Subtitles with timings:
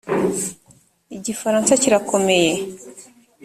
[1.17, 2.53] igifaransa kirakomeye.